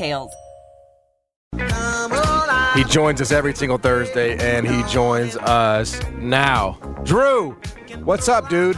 [0.00, 0.32] details.
[2.74, 6.78] He joins us every single Thursday, and he joins us now.
[7.04, 7.52] Drew,
[8.04, 8.76] what's up, dude?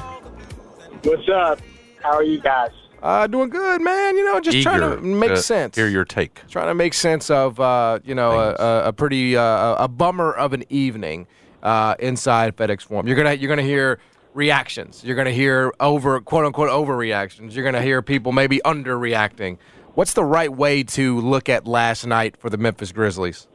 [1.05, 1.61] What's up?
[2.03, 2.71] How are you guys?
[3.03, 4.17] Uh, doing good, man.
[4.17, 5.77] You know, just Eager trying to make to sense.
[5.77, 6.47] Hear your take.
[6.49, 10.33] Trying to make sense of, uh, you know, a, a, a pretty uh, a bummer
[10.33, 11.27] of an evening
[11.63, 13.07] uh, inside FedEx Forum.
[13.07, 13.99] You're gonna you're gonna hear
[14.35, 15.03] reactions.
[15.05, 17.55] You're gonna hear over quote unquote overreactions.
[17.55, 19.59] You're gonna hear people maybe underreacting.
[19.95, 23.47] What's the right way to look at last night for the Memphis Grizzlies?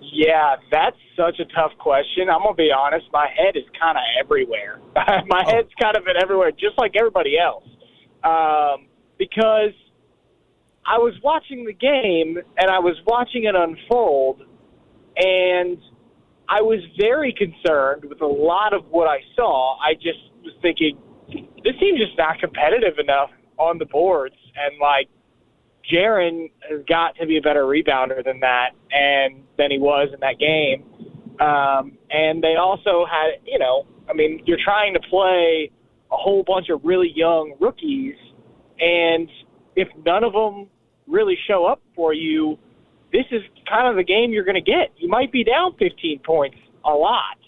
[0.00, 2.30] Yeah, that's such a tough question.
[2.30, 3.06] I'm gonna be honest.
[3.12, 4.80] My head is kind of everywhere.
[5.26, 5.50] my Oh.
[5.54, 7.64] head's kind of been everywhere, just like everybody else.
[8.24, 8.86] Um,
[9.18, 9.72] because
[10.86, 14.42] I was watching the game and I was watching it unfold,
[15.16, 15.76] and
[16.48, 19.76] I was very concerned with a lot of what I saw.
[19.80, 20.96] I just was thinking,
[21.62, 25.08] this team's just not competitive enough on the boards, and like
[25.92, 30.20] Jaren has got to be a better rebounder than that, and than he was in
[30.20, 30.84] that game.
[31.40, 35.70] Um, and they also had, you know, I mean, you're trying to play
[36.10, 38.16] a whole bunch of really young rookies,
[38.80, 39.28] and
[39.76, 40.68] if none of them
[41.06, 42.58] really show up for you,
[43.12, 44.92] this is kind of the game you're going to get.
[44.96, 47.38] You might be down 15 points a lot.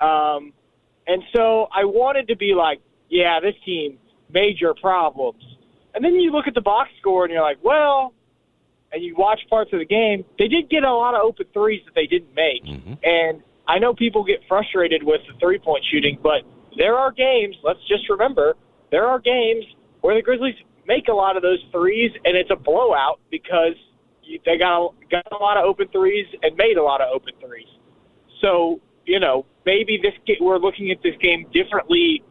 [0.00, 0.52] Um,
[1.06, 3.98] and so I wanted to be like, yeah, this team,
[4.32, 5.42] major problems.
[5.94, 8.14] And then you look at the box score and you're like, well,
[8.92, 11.82] and you watch parts of the game, they did get a lot of open threes
[11.84, 12.64] that they didn't make.
[12.64, 12.94] Mm-hmm.
[13.02, 16.42] And I know people get frustrated with the three point shooting, but
[16.76, 18.54] there are games, let's just remember,
[18.90, 19.64] there are games
[20.00, 20.54] where the Grizzlies
[20.86, 23.74] make a lot of those threes and it's a blowout because
[24.44, 27.32] they got a, got a lot of open threes and made a lot of open
[27.40, 27.66] threes.
[28.40, 32.22] So, you know, maybe this we're looking at this game differently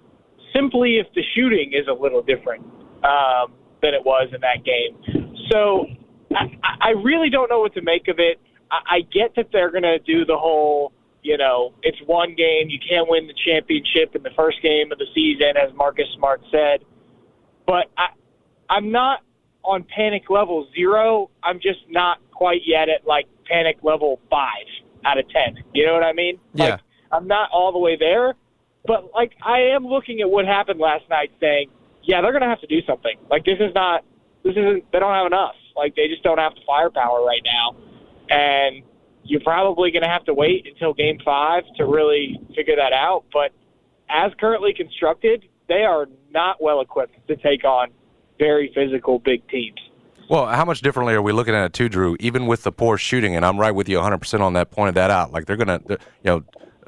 [0.53, 2.65] simply if the shooting is a little different
[3.03, 5.35] um, than it was in that game.
[5.49, 5.87] So
[6.35, 8.39] I, I really don't know what to make of it.
[8.71, 10.91] I, I get that they're going to do the whole,
[11.23, 12.69] you know, it's one game.
[12.69, 16.41] You can't win the championship in the first game of the season, as Marcus Smart
[16.51, 16.81] said.
[17.65, 18.07] But I,
[18.69, 19.21] I'm not
[19.63, 21.29] on panic level zero.
[21.43, 24.65] I'm just not quite yet at like panic level five
[25.05, 25.63] out of ten.
[25.73, 26.39] You know what I mean?
[26.53, 26.65] Yeah.
[26.65, 26.79] Like,
[27.11, 28.35] I'm not all the way there,
[28.85, 31.69] but like I am looking at what happened last night, saying,
[32.09, 33.15] yeah, they're going to have to do something.
[33.29, 34.03] Like this is not,
[34.43, 34.91] this isn't.
[34.91, 35.53] They don't have enough.
[35.77, 37.75] Like they just don't have the firepower right now,
[38.31, 38.81] and
[39.23, 43.25] you're probably going to have to wait until Game Five to really figure that out.
[43.31, 43.51] But
[44.09, 47.89] as currently constructed, they are not well equipped to take on
[48.39, 49.77] very physical big teams.
[50.31, 52.17] Well, how much differently are we looking at it too, Drew?
[52.19, 54.71] Even with the poor shooting, and I'm right with you 100 percent on that.
[54.71, 55.31] Pointed that out.
[55.31, 56.43] Like they're gonna, you know,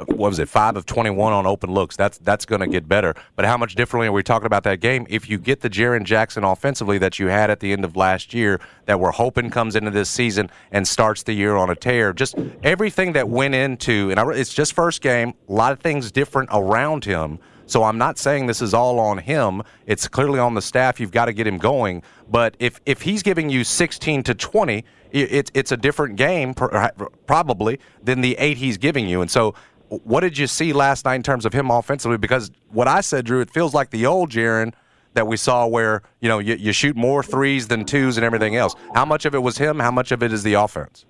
[0.07, 0.49] what was it?
[0.49, 1.95] Five of 21 on open looks.
[1.95, 3.13] That's that's gonna get better.
[3.35, 5.05] But how much differently are we talking about that game?
[5.09, 8.33] If you get the Jaren Jackson offensively that you had at the end of last
[8.33, 12.13] year, that we're hoping comes into this season and starts the year on a tear.
[12.13, 15.33] Just everything that went into, and I, it's just first game.
[15.49, 17.39] A lot of things different around him.
[17.67, 19.61] So I'm not saying this is all on him.
[19.85, 20.99] It's clearly on the staff.
[20.99, 22.03] You've got to get him going.
[22.29, 26.53] But if if he's giving you 16 to 20, i- it's it's a different game
[26.53, 29.21] probably than the eight he's giving you.
[29.21, 29.55] And so,
[29.89, 32.17] what did you see last night in terms of him offensively?
[32.17, 34.73] Because what I said, Drew, it feels like the old Jaren
[35.13, 38.55] that we saw where you know you, you shoot more threes than twos and everything
[38.55, 38.75] else.
[38.93, 39.79] How much of it was him?
[39.79, 41.05] How much of it is the offense?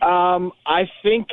[0.00, 1.28] Um, I think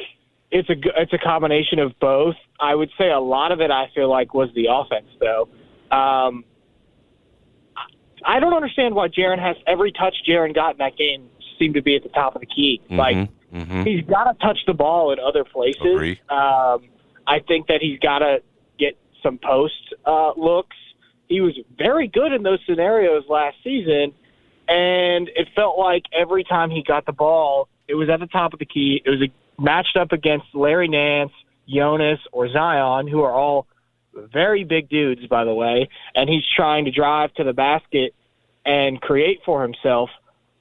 [0.51, 2.35] it's a it's a combination of both.
[2.59, 5.47] I would say a lot of it I feel like was the offense though.
[5.95, 6.43] Um,
[8.25, 11.81] I don't understand why Jaren has every touch Jaren got in that game seemed to
[11.81, 12.81] be at the top of the key.
[12.89, 13.85] Like Mhm.
[13.85, 15.81] he's got to touch the ball in other places.
[15.81, 16.19] Agree.
[16.29, 16.83] Um,
[17.27, 18.41] I think that he's got to
[18.77, 20.75] get some post uh, looks.
[21.27, 24.13] He was very good in those scenarios last season,
[24.67, 28.53] and it felt like every time he got the ball, it was at the top
[28.53, 29.01] of the key.
[29.03, 31.31] It was a, matched up against Larry Nance,
[31.67, 33.67] Jonas, or Zion, who are all
[34.13, 38.13] very big dudes, by the way, and he's trying to drive to the basket
[38.65, 40.09] and create for himself.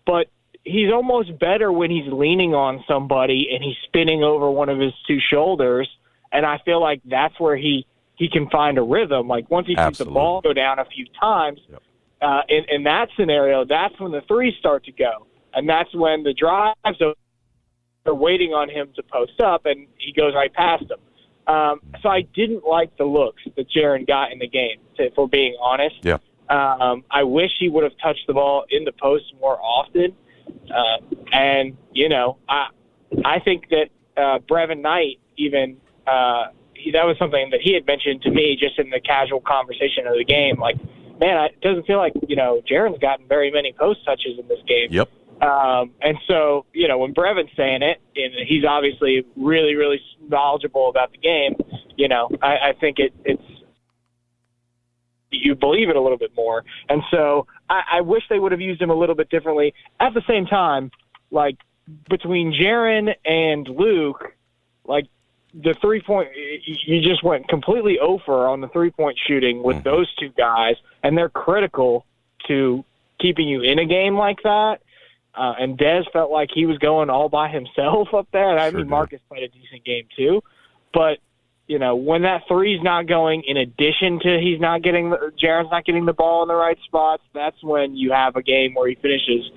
[0.06, 0.28] But
[0.64, 4.92] he's almost better when he's leaning on somebody and he's spinning over one of his
[5.06, 5.88] two shoulders.
[6.32, 9.28] And I feel like that's where he he can find a rhythm.
[9.28, 11.82] Like once he sees the ball go down a few times, yep.
[12.22, 16.22] uh, in, in that scenario, that's when the threes start to go, and that's when
[16.22, 17.00] the drives
[18.06, 20.98] are waiting on him to post up, and he goes right past them.
[21.46, 25.28] Um, so I didn't like the looks that Jaren got in the game, to, for
[25.28, 25.96] being honest.
[26.02, 26.18] Yeah.
[26.48, 30.14] Um, I wish he would have touched the ball in the post more often.
[30.70, 32.68] Uh, and you know, I
[33.24, 35.76] I think that uh, Brevin Knight even
[36.06, 39.40] uh, he, that was something that he had mentioned to me just in the casual
[39.40, 40.58] conversation of the game.
[40.60, 40.76] Like,
[41.20, 44.60] man, it doesn't feel like you know Jaren's gotten very many post touches in this
[44.66, 44.88] game.
[44.90, 45.08] Yep.
[45.42, 50.88] Um, and so, you know, when Brevin's saying it, and he's obviously really, really knowledgeable
[50.88, 51.56] about the game,
[51.96, 53.42] you know, I, I think it, it's
[55.30, 56.64] you believe it a little bit more.
[56.88, 59.74] And so I, I wish they would have used him a little bit differently.
[60.00, 60.90] At the same time,
[61.30, 61.56] like
[62.08, 64.32] between Jaren and Luke,
[64.84, 65.06] like
[65.54, 66.30] the three point,
[66.64, 69.88] you just went completely over on the three point shooting with mm-hmm.
[69.88, 72.04] those two guys, and they're critical
[72.48, 72.84] to
[73.20, 74.80] keeping you in a game like that.
[75.34, 78.50] Uh, and Dez felt like he was going all by himself up there.
[78.50, 80.42] And I sure mean, Marcus played a decent game too,
[80.92, 81.18] but
[81.66, 85.70] you know, when that three's not going, in addition to he's not getting the, Jaren's
[85.70, 88.88] not getting the ball in the right spots, that's when you have a game where
[88.88, 89.50] he finishes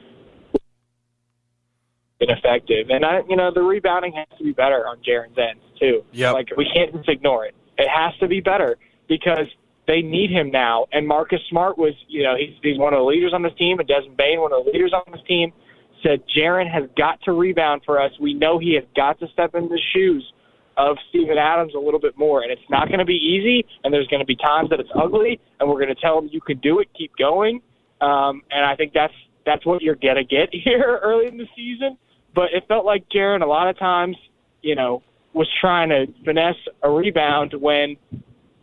[2.19, 2.89] ineffective.
[2.89, 6.03] And I, you know, the rebounding has to be better on Jaren's end too.
[6.11, 7.55] Yeah, like we can't just ignore it.
[7.77, 8.77] It has to be better
[9.09, 9.47] because
[9.85, 10.85] they need him now.
[10.93, 13.79] And Marcus Smart was, you know, he's he's one of the leaders on this team,
[13.79, 15.51] and Desmond Bane, one of the leaders on this team,
[16.01, 18.11] said Jaren has got to rebound for us.
[18.19, 20.31] We know he has got to step into the shoes
[20.77, 22.43] of Steven Adams a little bit more.
[22.43, 24.89] And it's not going to be easy, and there's going to be times that it's
[24.95, 27.61] ugly, and we're going to tell him you can do it, keep going.
[27.99, 29.13] Um, and I think that's
[29.45, 31.97] that's what you're going to get here early in the season.
[32.35, 34.15] But it felt like Jaren a lot of times,
[34.61, 35.01] you know,
[35.33, 37.97] was trying to finesse a rebound when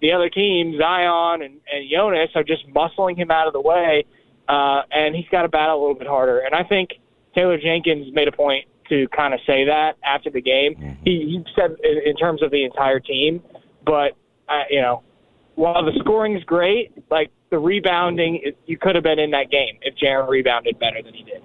[0.01, 4.05] the other team, Zion and, and Jonas, are just muscling him out of the way,
[4.49, 6.41] uh, and he's got to battle a little bit harder.
[6.41, 6.91] And I think
[7.35, 10.75] Taylor Jenkins made a point to kind of say that after the game.
[10.75, 11.03] Mm-hmm.
[11.05, 13.43] He, he said in, in terms of the entire team,
[13.85, 14.17] but
[14.49, 15.03] uh, you know,
[15.55, 19.51] while the scoring is great, like the rebounding, it, you could have been in that
[19.51, 21.43] game if Jaren rebounded better than he did.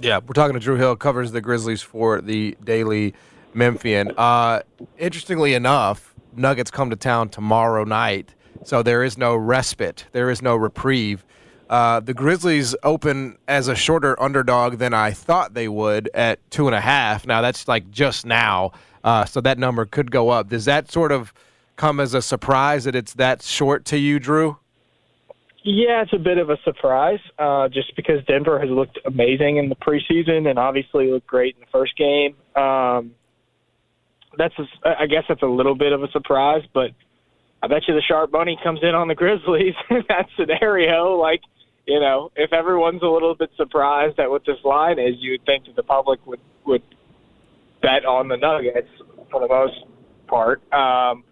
[0.00, 3.14] Yeah, we're talking to Drew Hill, covers the Grizzlies for the Daily
[3.54, 4.12] Memphian.
[4.16, 4.60] Uh,
[4.98, 8.34] interestingly enough, Nuggets come to town tomorrow night,
[8.64, 11.24] so there is no respite, there is no reprieve
[11.68, 16.66] uh, the Grizzlies open as a shorter underdog than I thought they would at two
[16.66, 17.26] and a half.
[17.26, 18.72] Now that's like just now,
[19.04, 20.48] uh, so that number could go up.
[20.48, 21.32] Does that sort of
[21.76, 24.58] come as a surprise that it's that short to you, Drew?
[25.68, 29.68] Yeah, it's a bit of a surprise, uh, just because Denver has looked amazing in
[29.68, 32.36] the preseason and obviously looked great in the first game.
[32.54, 33.16] Um,
[34.38, 36.92] that's, a, I guess, that's a little bit of a surprise, but
[37.64, 41.16] I bet you the sharp money comes in on the Grizzlies in that scenario.
[41.16, 41.40] Like,
[41.86, 45.44] you know, if everyone's a little bit surprised at what this line is, you would
[45.46, 46.82] think that the public would would
[47.80, 48.88] bet on the Nuggets
[49.30, 49.84] for the most
[50.26, 50.60] part.
[50.72, 51.24] Um,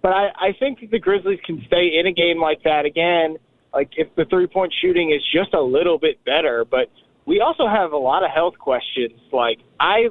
[0.00, 3.36] but I, I think that the Grizzlies can stay in a game like that again.
[3.72, 6.90] Like if the three point shooting is just a little bit better, but
[7.26, 9.20] we also have a lot of health questions.
[9.30, 10.08] Like I,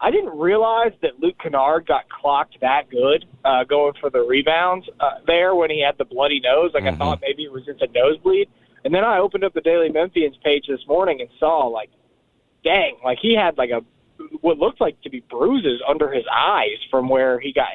[0.00, 4.88] I didn't realize that Luke Kennard got clocked that good uh, going for the rebounds
[5.00, 6.70] uh, there when he had the bloody nose.
[6.72, 6.94] Like mm-hmm.
[6.94, 8.48] I thought maybe it was just a nosebleed.
[8.84, 11.90] And then I opened up the Daily Memphians page this morning and saw like,
[12.62, 13.82] dang, like he had like a
[14.40, 17.68] what looked like to be bruises under his eyes from where he got,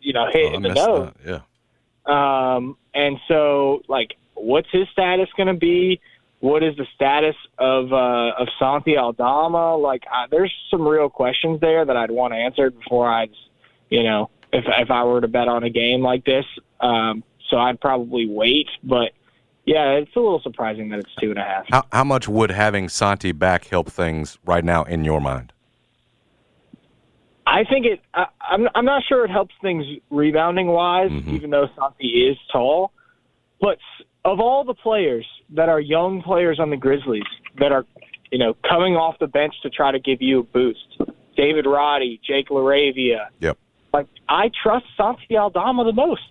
[0.00, 1.12] you know, hit oh, in the nose.
[1.26, 1.40] yeah.
[2.06, 6.00] Um, and so like, what's his status going to be?
[6.40, 9.76] What is the status of uh, of Santi Aldama?
[9.76, 13.30] Like, I, there's some real questions there that I'd want answered before I'd,
[13.88, 16.44] you know, if if I were to bet on a game like this.
[16.80, 19.12] Um, so I'd probably wait, but
[19.66, 21.64] yeah, it's a little surprising that it's two and a half.
[21.70, 25.52] How, how much would having Santi back help things right now in your mind?
[27.46, 28.00] I think it.
[28.12, 31.34] I, I'm I'm not sure it helps things rebounding wise, mm-hmm.
[31.34, 32.92] even though Santi is tall.
[33.60, 33.78] But
[34.24, 37.22] of all the players that are young players on the Grizzlies
[37.58, 37.84] that are,
[38.30, 41.00] you know, coming off the bench to try to give you a boost,
[41.36, 43.28] David Roddy, Jake LaRavia.
[43.40, 43.58] Yep.
[43.92, 46.22] Like I trust Santi Aldama the most.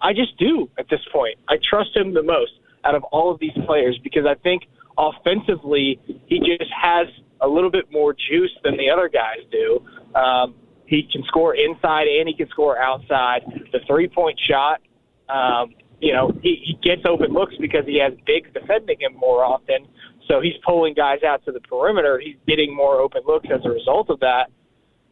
[0.00, 1.38] I just do at this point.
[1.48, 2.52] I trust him the most
[2.88, 4.62] out of all of these players because I think
[4.96, 7.06] offensively, he just has
[7.40, 9.84] a little bit more juice than the other guys do.
[10.18, 10.54] Um,
[10.86, 13.42] he can score inside and he can score outside.
[13.72, 14.80] The three point shot,
[15.28, 19.44] um, you know, he, he gets open looks because he has bigs defending him more
[19.44, 19.86] often.
[20.28, 22.20] So he's pulling guys out to the perimeter.
[22.22, 24.50] He's getting more open looks as a result of that.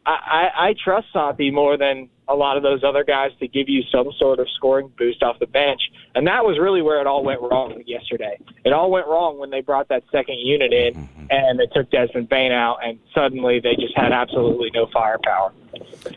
[0.07, 0.11] I,
[0.57, 3.83] I, I trust Santi more than a lot of those other guys to give you
[3.91, 5.81] some sort of scoring boost off the bench.
[6.15, 8.39] And that was really where it all went wrong yesterday.
[8.65, 11.27] It all went wrong when they brought that second unit in mm-hmm.
[11.31, 15.53] and they took Desmond Bane out, and suddenly they just had absolutely no firepower.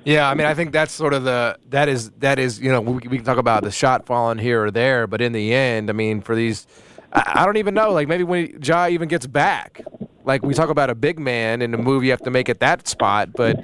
[0.06, 2.82] Yeah, I mean, I think that's sort of the that is that is you know
[2.82, 5.90] we, we can talk about the shot falling here or there, but in the end,
[5.90, 6.66] I mean, for these,
[7.12, 7.92] I, I don't even know.
[7.92, 9.82] Like maybe when Ja even gets back,
[10.24, 12.60] like we talk about a big man in the move you have to make at
[12.62, 13.58] that spot, but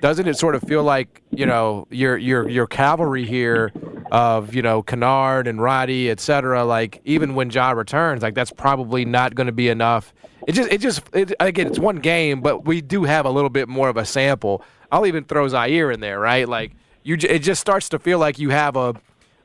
[0.00, 3.72] doesn't it sort of feel like you know your your your cavalry here
[4.10, 6.64] of you know Kennard and Roddy, et cetera?
[6.64, 10.12] Like even when Ja returns, like that's probably not going to be enough.
[10.46, 13.50] It just it just it, again it's one game, but we do have a little
[13.50, 14.62] bit more of a sample.
[14.90, 16.48] I'll even throw Ziaire in there, right?
[16.48, 18.94] Like you, it just starts to feel like you have a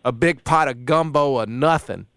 [0.05, 2.07] a big pot of gumbo or nothing,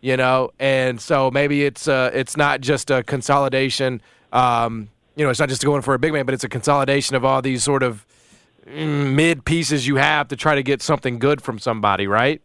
[0.00, 0.50] you know.
[0.58, 4.00] And so maybe it's uh it's not just a consolidation.
[4.32, 7.16] Um, you know, it's not just going for a big man, but it's a consolidation
[7.16, 8.06] of all these sort of
[8.66, 12.42] mm, mid pieces you have to try to get something good from somebody, right?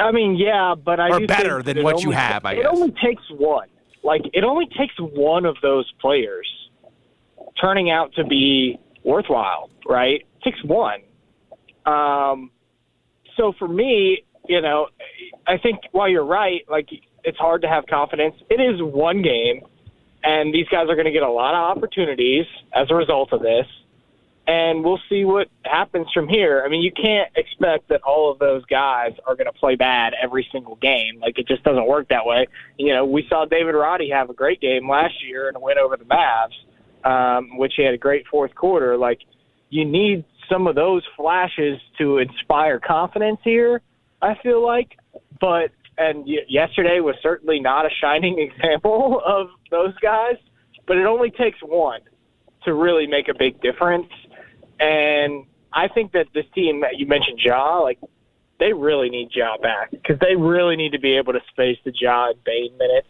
[0.00, 2.44] I mean, yeah, but I or better than what only, you have.
[2.44, 3.68] I guess it only takes one.
[4.02, 6.48] Like it only takes one of those players
[7.60, 10.20] turning out to be worthwhile, right?
[10.20, 11.00] It takes one.
[11.86, 12.50] Um,
[13.36, 14.88] so for me, you know,
[15.46, 16.88] I think while you're right, like
[17.22, 18.34] it's hard to have confidence.
[18.50, 19.62] It is one game
[20.24, 23.42] and these guys are going to get a lot of opportunities as a result of
[23.42, 23.66] this.
[24.46, 26.62] And we'll see what happens from here.
[26.64, 30.12] I mean, you can't expect that all of those guys are going to play bad
[30.22, 31.18] every single game.
[31.20, 32.46] Like, it just doesn't work that way.
[32.78, 35.96] You know, we saw David Roddy have a great game last year and win over
[35.96, 36.58] the Mavs,
[37.04, 38.98] um, which he had a great fourth quarter.
[38.98, 39.20] Like,
[39.70, 43.80] you need some of those flashes to inspire confidence here,
[44.20, 44.98] I feel like.
[45.40, 50.36] But and yesterday was certainly not a shining example of those guys,
[50.86, 52.00] but it only takes one
[52.64, 54.10] to really make a big difference.
[54.80, 57.98] And I think that this team that you mentioned, Ja, like
[58.58, 61.92] they really need Ja back because they really need to be able to space the
[61.94, 63.08] Ja and Bane minutes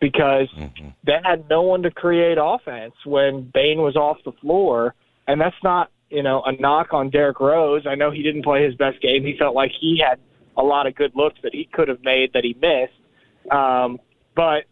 [0.00, 0.88] because mm-hmm.
[1.04, 4.94] they had no one to create offense when Bane was off the floor,
[5.26, 7.86] and that's not you know a knock on Derrick Rose.
[7.86, 9.24] I know he didn't play his best game.
[9.24, 10.18] He felt like he had
[10.56, 13.52] a lot of good looks that he could have made that he missed.
[13.52, 13.98] Um,
[14.34, 14.64] but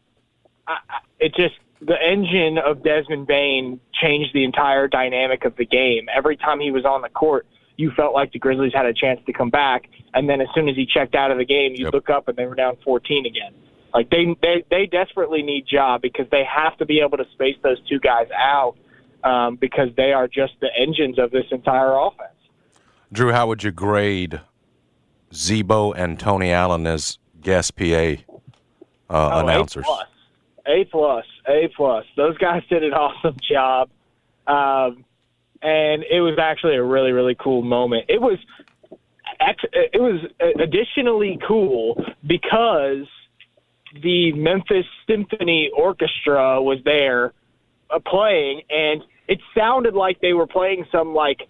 [0.66, 0.78] I,
[1.18, 6.08] it just the engine of Desmond Bane changed the entire dynamic of the game.
[6.14, 9.20] Every time he was on the court, you felt like the Grizzlies had a chance
[9.26, 11.84] to come back, and then as soon as he checked out of the game, you
[11.84, 11.92] yep.
[11.92, 13.52] look up and they were down 14 again.
[13.92, 17.56] Like they they they desperately need Ja because they have to be able to space
[17.62, 18.76] those two guys out
[19.22, 22.30] um, because they are just the engines of this entire offense.
[23.12, 24.40] Drew, how would you grade
[25.34, 28.14] Z-Bo and Tony Allen as guest PA uh,
[29.10, 29.84] oh, announcers.
[29.84, 30.06] A plus.
[30.66, 32.04] A plus, A plus.
[32.16, 33.90] Those guys did an awesome job,
[34.46, 35.04] um,
[35.62, 38.06] and it was actually a really, really cool moment.
[38.08, 38.38] It was,
[39.72, 40.20] it was
[40.58, 43.06] additionally cool because
[44.02, 47.32] the Memphis Symphony Orchestra was there
[47.90, 51.48] uh, playing, and it sounded like they were playing some like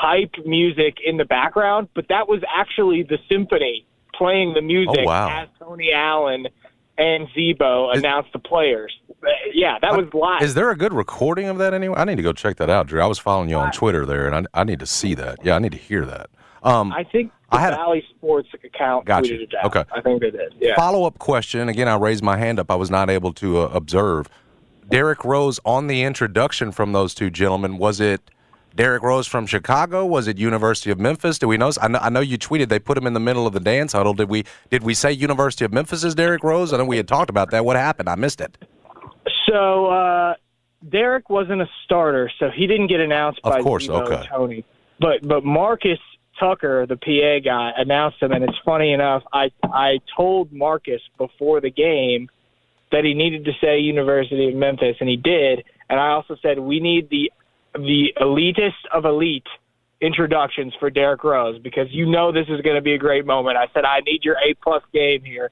[0.00, 5.04] hype music in the background, but that was actually the symphony playing the music oh,
[5.04, 5.42] wow.
[5.42, 6.46] as Tony Allen
[6.96, 8.96] and Z-Bo announced the players.
[9.52, 10.42] Yeah, that was live.
[10.42, 11.96] Is there a good recording of that anyway?
[11.96, 13.00] I need to go check that out, Drew.
[13.00, 15.44] I was following you on Twitter there, and I, I need to see that.
[15.44, 16.30] Yeah, I need to hear that.
[16.62, 19.42] Um, I think the I had Bally Sports account got tweeted you.
[19.42, 19.76] it out.
[19.76, 19.84] Okay.
[19.92, 20.54] I think they did.
[20.60, 20.76] Yeah.
[20.76, 21.68] Follow up question.
[21.68, 22.70] Again, I raised my hand up.
[22.70, 24.28] I was not able to uh, observe.
[24.88, 27.78] Derrick Rose on the introduction from those two gentlemen.
[27.78, 28.30] Was it–
[28.78, 30.06] Derrick Rose from Chicago?
[30.06, 31.36] Was it University of Memphis?
[31.40, 31.72] Do we know?
[31.82, 33.92] I know, I know you tweeted they put him in the middle of the dance
[33.92, 34.14] huddle.
[34.14, 36.72] Did we did we say University of Memphis is Derrick Rose?
[36.72, 37.64] I know we had talked about that.
[37.64, 38.08] What happened?
[38.08, 38.56] I missed it.
[39.50, 40.34] So uh,
[40.88, 44.28] Derrick wasn't a starter, so he didn't get announced of by course, okay.
[44.28, 44.64] Tony.
[45.00, 45.98] But but Marcus
[46.38, 49.24] Tucker, the PA guy, announced him, and it's funny enough.
[49.32, 52.28] I I told Marcus before the game
[52.92, 55.64] that he needed to say University of Memphis, and he did.
[55.90, 57.32] And I also said we need the
[57.74, 59.46] the elitist of elite
[60.00, 63.56] introductions for Derrick Rose because you know this is going to be a great moment.
[63.56, 65.50] I said I need your A plus game here,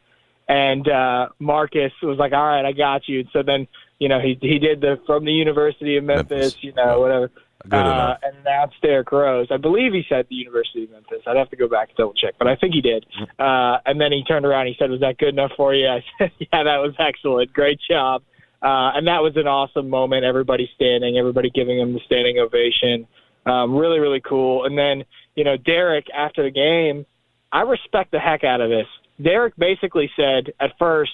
[0.48, 3.66] and uh, Marcus was like, "All right, I got you." And So then
[3.98, 6.54] you know, he he did the from the University of Memphis, Memphis.
[6.62, 6.96] you know, Yeah.
[6.96, 7.30] whatever.
[7.68, 9.48] Good uh, and announced Derrick Rose.
[9.50, 11.22] I believe he said the University of Memphis.
[11.26, 13.04] I'd have to go back and double check, but I think he did.
[13.40, 14.66] Uh, and then he turned around.
[14.66, 17.52] and He said, "Was that good enough for you?" I said, "Yeah, that was excellent.
[17.52, 18.22] Great job."
[18.62, 20.24] Uh, and that was an awesome moment.
[20.24, 23.06] Everybody standing, everybody giving him the standing ovation.
[23.44, 24.64] Um, really, really cool.
[24.64, 27.06] And then, you know, Derrick after the game,
[27.52, 28.86] I respect the heck out of this.
[29.22, 31.12] Derrick basically said at first,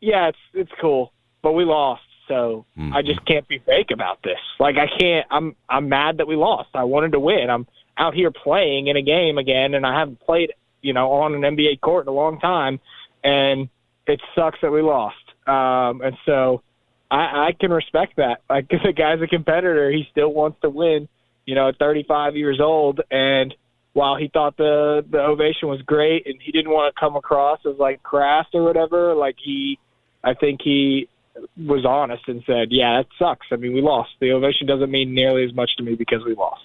[0.00, 1.12] "Yeah, it's it's cool,
[1.42, 2.64] but we lost, so
[2.94, 4.38] I just can't be fake about this.
[4.58, 5.26] Like I can't.
[5.30, 6.70] I'm I'm mad that we lost.
[6.74, 7.50] I wanted to win.
[7.50, 7.66] I'm
[7.98, 11.42] out here playing in a game again, and I haven't played, you know, on an
[11.42, 12.80] NBA court in a long time,
[13.22, 13.68] and
[14.06, 15.16] it sucks that we lost.
[15.50, 16.62] Um, and so
[17.10, 18.42] I, I can respect that.
[18.50, 21.08] Like the guy's a competitor, he still wants to win.
[21.46, 23.52] You know, at 35 years old, and
[23.92, 27.58] while he thought the the ovation was great, and he didn't want to come across
[27.66, 29.78] as like crass or whatever, like he,
[30.22, 31.08] I think he
[31.56, 33.46] was honest and said, "Yeah, that sucks.
[33.50, 34.10] I mean, we lost.
[34.20, 36.62] The ovation doesn't mean nearly as much to me because we lost."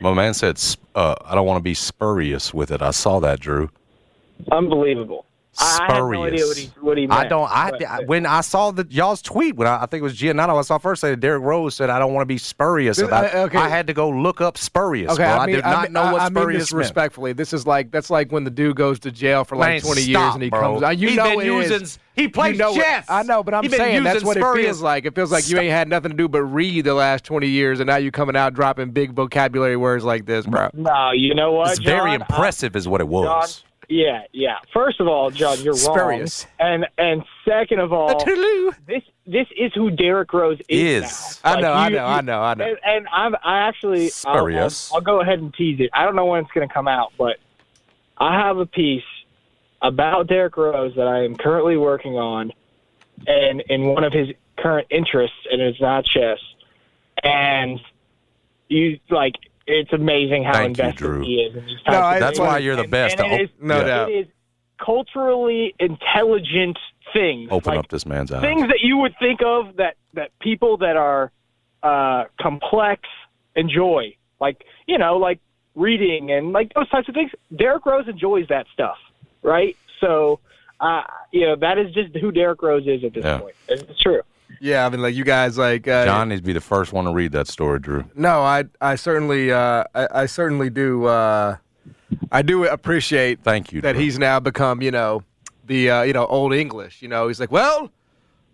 [0.00, 0.58] My man said,
[0.94, 3.70] uh, "I don't want to be spurious with it." I saw that, Drew.
[4.50, 5.26] Unbelievable.
[5.58, 7.20] I had no idea what he what he meant.
[7.20, 7.50] I don't.
[7.50, 10.16] I, but- I- when I saw the y'all's tweet when I, I think it was
[10.18, 13.34] Giannotto, I saw first say Derrick Rose said I don't want to be spurious about.
[13.34, 13.58] uh, okay.
[13.58, 15.12] I had to go look up spurious.
[15.12, 15.32] Okay, bro.
[15.32, 16.78] I, I, did not mean, know what I, I mean spurious this meant.
[16.80, 17.32] respectfully.
[17.32, 20.02] This is like that's like when the dude goes to jail for like Man, 20
[20.02, 20.60] years and he bro.
[20.60, 20.98] comes out.
[20.98, 21.70] You He know been it is.
[21.82, 23.04] using- he plays you know it- chess.
[23.10, 25.04] I know, but I'm He been saying that's using what it feels like.
[25.04, 27.78] It feels like you ain't had nothing to do but read the last 20 years,
[27.78, 30.70] and now you coming out dropping big vocabulary words like this, bro.
[30.72, 31.72] No, you know what?
[31.72, 32.22] It's very John?
[32.22, 33.56] impressive, is what it was.
[33.56, 34.56] John, yeah, yeah.
[34.72, 36.46] First of all, John, you're Spurious.
[36.60, 36.70] wrong.
[36.72, 38.24] And and second of all,
[38.86, 41.04] this this is who Derrick Rose is.
[41.04, 41.40] Is.
[41.44, 41.52] now.
[41.52, 42.64] I know, I you- know, I know, I know.
[42.64, 44.46] And, and I'm I actually I'll,
[44.92, 45.90] I'll, I'll go ahead and tease it.
[45.92, 47.36] I don't know when it's going to come out, but
[48.18, 49.02] I have a piece
[49.82, 52.52] about Derrick Rose that I am currently working on,
[53.26, 54.28] and in one of his
[54.58, 56.38] current interests, and it's not chess.
[57.22, 57.80] And
[58.68, 59.34] you like
[59.66, 61.20] it's amazing how Thank you, invested Drew.
[61.22, 61.56] he is.
[61.56, 63.18] In these No, types of I- That's why you're the And- best.
[63.20, 63.84] and to it is- No yeah.
[63.84, 64.10] doubt.
[64.10, 64.26] it is
[64.78, 66.78] culturally intelligent
[67.12, 67.48] things.
[67.50, 68.40] Open like up this man's eyes.
[68.42, 71.30] things that you would think of that that people that are
[71.82, 73.02] uh, complex
[73.54, 75.38] enjoy, like you know, like
[75.74, 77.30] reading and like those types of things.
[77.54, 78.96] Derrick Rose enjoys that stuff,
[79.42, 79.76] right?
[80.00, 80.40] So,
[80.80, 81.02] uh,
[81.32, 83.38] you know, that is just who Derrick Rose is at this Yeah.
[83.38, 83.54] point.
[83.68, 84.22] It's true.
[84.60, 87.04] Yeah, I mean, like you guys, like uh, John needs to be the first one
[87.04, 88.04] to read that story, Drew.
[88.14, 91.56] No, I I certainly uh, I, I certainly do uh,
[92.32, 94.02] I do appreciate Thank you, that Drew.
[94.02, 95.22] he's now become you know
[95.66, 97.02] the uh, you know old English.
[97.02, 97.90] You know he's like, well,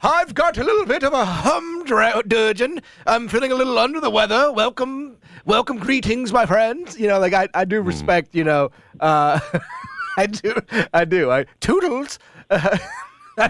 [0.02, 2.80] I've got a little bit of a humdudgeon.
[3.06, 4.50] I'm feeling a little under the weather.
[4.52, 6.98] Welcome, welcome, greetings, my friends.
[6.98, 7.68] You know, like I I Hmm.
[7.70, 8.34] do respect.
[8.34, 9.38] You know, uh,
[10.16, 10.54] I do
[10.92, 12.18] I do I toodles.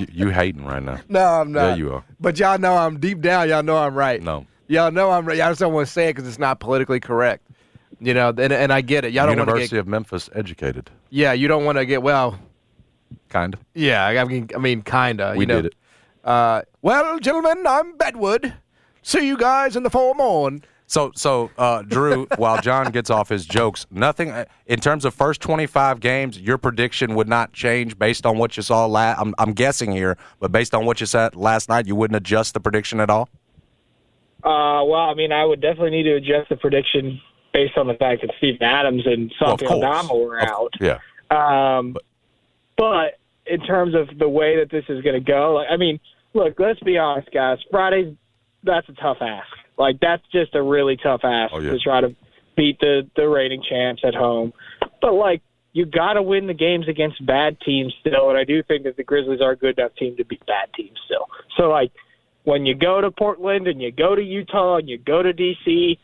[0.01, 1.01] you, you hating right now?
[1.09, 1.71] No, I'm not.
[1.71, 2.05] Yeah, you are.
[2.21, 3.49] But y'all know I'm deep down.
[3.49, 4.23] Y'all know I'm right.
[4.23, 4.47] No.
[4.69, 5.37] Y'all know I'm right.
[5.37, 7.47] Y'all just don't want to say it because it's not politically correct.
[8.01, 9.13] You know, and, and I get it.
[9.13, 9.81] Y'all don't want to University get.
[9.81, 12.03] of Memphis educated, Yeah, you don't want to get.
[12.03, 12.39] Well,
[13.29, 13.61] kind of.
[13.75, 14.07] yeah.
[14.07, 15.35] I mean, I mean, kinda.
[15.37, 15.63] We you know.
[15.63, 15.75] did it.
[16.25, 18.55] Uh, well, gentlemen, I'm Bedwood.
[19.03, 20.63] See you guys in the morn.
[20.93, 25.15] So, so uh, Drew, while John gets off his jokes, nothing uh, in terms of
[25.15, 26.39] first twenty-five games.
[26.39, 28.85] Your prediction would not change based on what you saw.
[28.85, 32.17] La- I'm, I'm guessing here, but based on what you said last night, you wouldn't
[32.19, 33.31] adjust the prediction at all.
[34.45, 37.19] Uh, well, I mean, I would definitely need to adjust the prediction
[37.55, 39.73] based on the fact that Steve Adams and Well, Santi.
[39.73, 40.75] Aldama were Of- out.
[40.79, 40.99] Yeah.
[41.31, 41.97] Um,
[42.77, 45.99] but in terms of the way that this is going to go, like, I mean,
[46.35, 47.57] look, let's be honest, guys.
[47.71, 48.15] Friday,
[48.63, 49.49] that's a tough ask.
[49.79, 51.73] Like that's just a really tough ask Oh, yeah.
[51.73, 52.15] to try to
[52.57, 54.53] beat the the reigning champs at home.
[55.01, 58.63] But like, you got to win the games against bad teams still, and I do
[58.63, 61.27] think that the Grizzlies are a good enough team to beat bad teams still.
[61.57, 61.91] So like,
[62.45, 65.99] when you go to Portland and you go to Utah and you go to DC,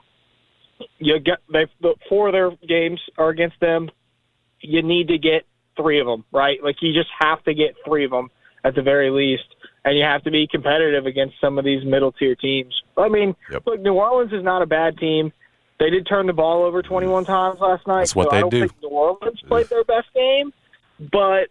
[0.99, 3.91] you get they the four of their games are against them.
[4.61, 5.45] You need to get
[5.77, 6.63] three of them, right?
[6.63, 8.31] Like you just have to get three of them
[8.65, 9.45] at the very least,
[9.85, 12.75] and you have to be competitive against some of these middle tier teams.
[12.97, 13.63] I mean, Yep.
[13.67, 15.33] look, New Orleans is not a bad team.
[15.79, 18.01] They did turn the ball over 21 times last night.
[18.01, 18.61] That's what so they I don't do.
[18.61, 20.53] think New Orleans played their best game,
[21.13, 21.49] but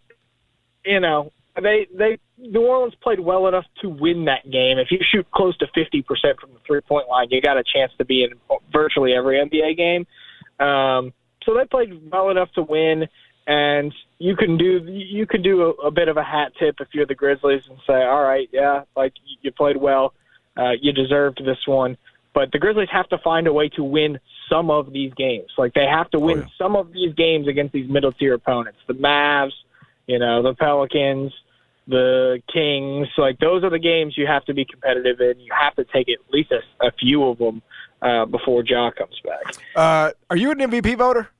[0.84, 4.78] you know they they New Orleans played well enough to win that game.
[4.78, 6.04] If you shoot close to 50%
[6.38, 8.30] from the three point line, you got a chance to be in
[8.72, 10.06] virtually every NBA game.
[10.64, 11.12] Um,
[11.44, 13.08] so they played well enough to win,
[13.48, 16.88] and you can do you can do a, a bit of a hat tip if
[16.92, 20.12] you're the Grizzlies and say, all right, yeah, like you played well,
[20.56, 21.96] uh, you deserved this one.
[22.34, 25.50] But the Grizzlies have to find a way to win some of these games.
[25.56, 26.46] Like they have to win yeah.
[26.58, 29.52] some of these games against these middle tier opponents, the Mavs,
[30.06, 31.32] you know, the Pelicans,
[31.86, 33.08] the Kings.
[33.16, 35.40] Like those are the games you have to be competitive in.
[35.40, 37.62] You have to take at least a, a few of them
[38.02, 39.56] uh, before Ja comes back.
[39.74, 41.30] Uh, are you an MVP voter?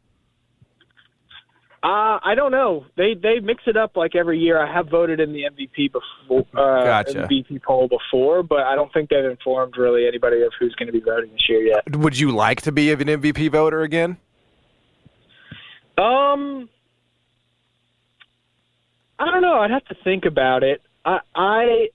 [1.81, 2.87] Uh, I don't know.
[2.97, 4.61] They they mix it up like every year.
[4.61, 7.29] I have voted in the MVP before, uh, Gotcha.
[7.31, 10.93] MVP poll before, but I don't think they've informed really anybody of who's going to
[10.93, 11.97] be voting this year yet.
[11.97, 14.17] Would you like to be an MVP voter again?
[15.97, 16.69] Um,
[19.21, 19.61] I don't know.
[19.61, 20.83] I'd have to think about it.
[21.05, 21.88] I I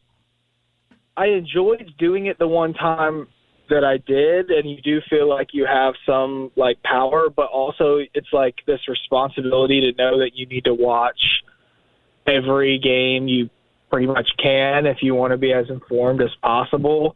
[1.17, 3.27] I enjoyed doing it the one time
[3.69, 7.99] that I did, and you do feel like you have some like power, but also
[8.13, 11.19] it's like this responsibility to know that you need to watch
[12.27, 13.49] every game you
[13.89, 17.15] pretty much can if you want to be as informed as possible.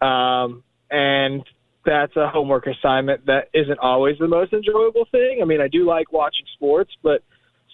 [0.00, 1.42] Um, and
[1.84, 5.40] that's a homework assignment that isn't always the most enjoyable thing.
[5.42, 7.22] I mean, I do like watching sports, but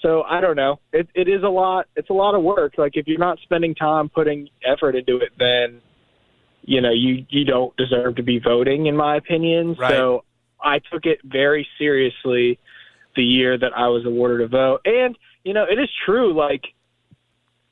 [0.02, 0.80] so I don't know.
[0.92, 1.86] It it is a lot.
[1.96, 2.74] It's a lot of work.
[2.78, 5.80] Like if you're not spending time putting effort into it, then
[6.66, 9.74] you know you you don't deserve to be voting, in my opinion.
[9.74, 9.90] Right.
[9.90, 10.24] So
[10.60, 12.58] I took it very seriously
[13.16, 16.34] the year that I was awarded a vote, and you know it is true.
[16.34, 16.62] Like,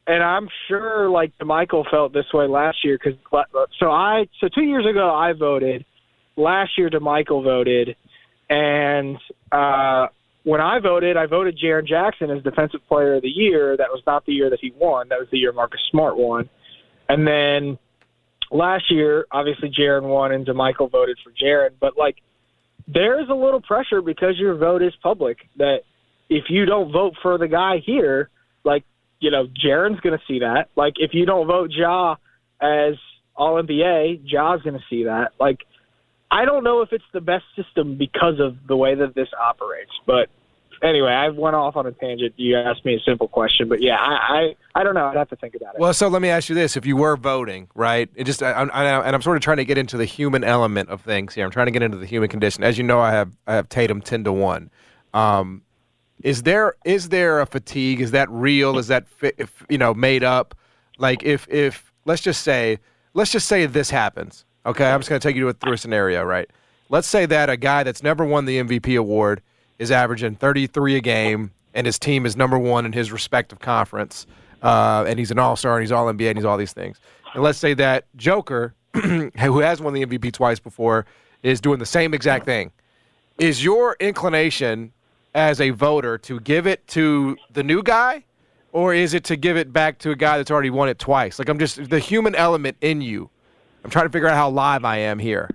[0.06, 3.18] and I'm sure like Michael felt this way last year because
[3.78, 5.84] so I so two years ago I voted.
[6.34, 7.94] Last year, Damichael voted,
[8.48, 9.18] and
[9.52, 10.06] uh,
[10.44, 13.76] when I voted, I voted Jaren Jackson as Defensive Player of the Year.
[13.76, 15.08] That was not the year that he won.
[15.08, 16.48] That was the year Marcus Smart won.
[17.08, 17.78] And then
[18.52, 21.70] last year, obviously Jaren won and Damichael voted for Jaren.
[21.80, 22.16] But like,
[22.86, 25.38] there's a little pressure because your vote is public.
[25.56, 25.80] That
[26.28, 28.30] if you don't vote for the guy here,
[28.64, 28.84] like
[29.20, 30.68] you know, Jaren's going to see that.
[30.76, 32.16] Like if you don't vote Ja
[32.60, 32.94] as
[33.36, 35.32] All NBA, Ja's going to see that.
[35.38, 35.58] Like
[36.30, 39.92] I don't know if it's the best system because of the way that this operates,
[40.06, 40.28] but
[40.82, 42.34] anyway, I went off on a tangent.
[42.36, 45.06] You asked me a simple question, but yeah, I I, I don't know.
[45.06, 45.80] I'd have to think about it.
[45.80, 48.08] Well, so let me ask you this: If you were voting, right?
[48.14, 50.88] It just, I, I, and I'm sort of trying to get into the human element
[50.88, 51.44] of things here.
[51.44, 52.64] I'm trying to get into the human condition.
[52.64, 54.70] As you know, I have I have Tatum ten to one.
[55.14, 55.62] Um,
[56.22, 58.00] is there is there a fatigue?
[58.00, 58.78] Is that real?
[58.78, 60.54] Is that if, you know made up?
[60.98, 62.78] Like if if let's just say
[63.14, 64.44] let's just say this happens.
[64.64, 66.48] Okay, I'm just going to take you through a scenario, right?
[66.88, 69.42] Let's say that a guy that's never won the MVP award
[69.82, 74.26] is averaging 33 a game, and his team is number one in his respective conference,
[74.62, 77.00] uh, and he's an All Star, and he's All NBA, and he's all these things.
[77.34, 81.04] And let's say that Joker, who has won the MVP twice before,
[81.42, 82.70] is doing the same exact thing.
[83.38, 84.92] Is your inclination
[85.34, 88.24] as a voter to give it to the new guy,
[88.70, 91.40] or is it to give it back to a guy that's already won it twice?
[91.40, 93.30] Like I'm just the human element in you.
[93.82, 95.50] I'm trying to figure out how live I am here.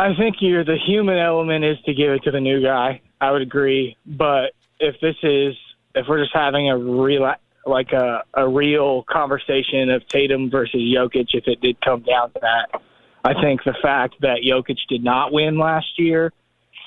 [0.00, 3.02] I think you're the human element is to give it to the new guy.
[3.20, 5.54] I would agree, but if this is
[5.94, 7.30] if we're just having a real
[7.66, 12.40] like a a real conversation of Tatum versus Jokic, if it did come down to
[12.40, 12.80] that,
[13.24, 16.32] I think the fact that Jokic did not win last year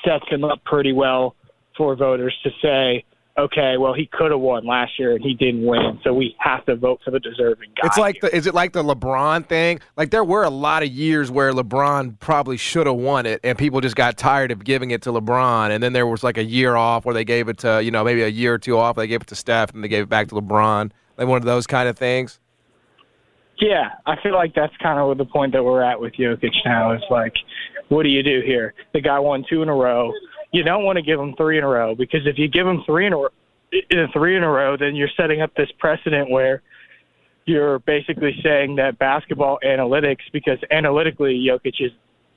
[0.04, 1.36] sets him up pretty well
[1.78, 3.06] for voters to say,
[3.38, 6.66] okay, well he could have won last year and he didn't win, so we have
[6.66, 7.88] to vote for the deserving guy.
[7.88, 9.80] It's like the is it like the LeBron thing?
[9.98, 13.58] Like there were a lot of years where LeBron probably should have won it, and
[13.58, 15.72] people just got tired of giving it to LeBron.
[15.72, 18.04] And then there was like a year off where they gave it to you know
[18.04, 18.96] maybe a year or two off.
[18.96, 20.92] They gave it to Steph, and they gave it back to LeBron.
[21.18, 22.40] Like one of those kind of things.
[23.60, 26.92] Yeah, I feel like that's kind of the point that we're at with Jokic now.
[26.94, 27.34] Is like,
[27.90, 28.74] what do you do here?
[28.94, 30.12] The guy won two in a row.
[30.54, 32.84] You don't want to give them three in a row because if you give them
[32.86, 33.30] three in a row,
[34.14, 36.62] three in a row, then you're setting up this precedent where
[37.46, 41.92] you're basically saying that basketball analytics, because analytically Jokic is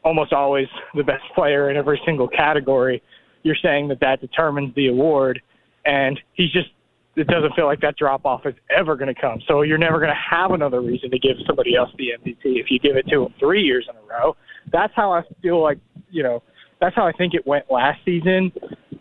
[0.04, 3.02] almost always the best player in every single category.
[3.42, 5.40] You're saying that that determines the award,
[5.84, 6.68] and he's just
[7.16, 9.40] it doesn't feel like that drop off is ever going to come.
[9.48, 12.70] So you're never going to have another reason to give somebody else the MVP if
[12.70, 14.36] you give it to him three years in a row.
[14.70, 15.78] That's how I feel like
[16.10, 16.42] you know.
[16.80, 18.52] That's how I think it went last season.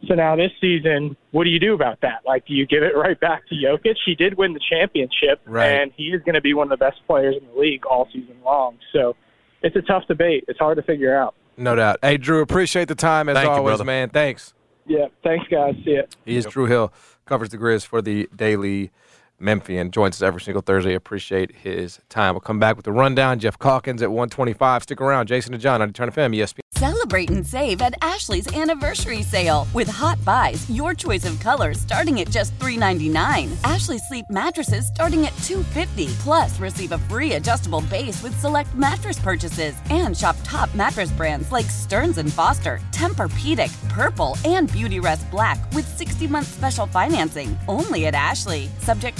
[0.08, 2.22] So now this season, what do you do about that?
[2.26, 3.96] Like, do you give it right back to Jokic?
[4.06, 5.68] He did win the championship, Right.
[5.70, 8.08] and he is going to be one of the best players in the league all
[8.14, 8.78] season long.
[8.94, 9.16] So
[9.62, 10.46] it's a tough debate.
[10.48, 11.36] It's hard to figure out.
[11.58, 12.00] No doubt.
[12.02, 13.84] Hey, Drew, appreciate the time as Thank always, brother.
[13.86, 14.10] man.
[14.10, 14.54] Thanks.
[14.86, 15.08] Yeah.
[15.24, 15.74] Thanks, guys.
[15.84, 16.04] See ya.
[16.26, 16.94] He is Drew Hill,
[17.26, 18.92] covers the Grizz for the Daily
[19.40, 19.92] Memphian.
[19.92, 20.94] Joins us every single Thursday.
[20.94, 22.34] Appreciate his time.
[22.34, 23.40] We'll come back with the rundown.
[23.40, 24.84] Geoff Calkins at 125.
[24.84, 25.28] Stick around.
[25.28, 26.60] Jason and John on Turn FM, ESPN.
[26.76, 32.20] Celebrate and save at Ashley's anniversary sale with Hot Buys, your choice of colors starting
[32.20, 33.50] at just $3.99.
[33.64, 36.14] Ashley Sleep mattresses starting at $2.50.
[36.20, 41.52] Plus, receive a free adjustable base with select mattress purchases and shop top mattress brands
[41.52, 48.06] like Stearns and Foster, Tempur-Pedic, Purple, and Beauty Rest Black with 60-month special financing only
[48.08, 48.70] at Ashley.
[48.80, 49.18] Subject